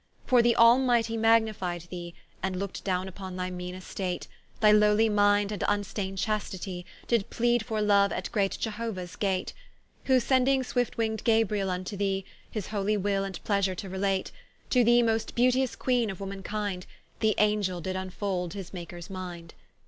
For 0.25 0.41
the 0.41 0.55
Almightie 0.55 1.15
magnified 1.15 1.81
thee, 1.91 2.15
And 2.41 2.55
looked 2.55 2.83
downe 2.83 3.07
vpon 3.11 3.37
thy 3.37 3.51
meane 3.51 3.75
estate; 3.75 4.27
Thy 4.59 4.71
lowly 4.71 5.09
mind, 5.09 5.51
and 5.51 5.61
vnstain'd 5.61 6.17
Chastitie, 6.17 6.85
Did 7.05 7.29
pleade 7.29 7.61
for 7.63 7.83
Loue 7.83 8.09
at 8.11 8.31
great 8.31 8.53
Iehouaes 8.53 9.15
gate, 9.19 9.53
Who 10.05 10.19
sending 10.19 10.63
swift 10.63 10.97
wing'd 10.97 11.23
Gabriel 11.23 11.69
vnto 11.69 11.99
thee, 11.99 12.25
His 12.49 12.69
holy 12.69 12.97
will 12.97 13.23
and 13.23 13.43
pleasure 13.43 13.75
to 13.75 13.89
relate; 13.89 14.31
To 14.71 14.83
thee 14.83 15.03
most 15.03 15.35
beauteous 15.35 15.75
Queene 15.75 16.09
of 16.09 16.19
Woman 16.19 16.41
kind, 16.41 16.87
The 17.19 17.37
Angell 17.37 17.79
did 17.81 17.95
vnfold 17.95 18.53
his 18.53 18.73
Makers 18.73 19.07
mind. 19.11 19.53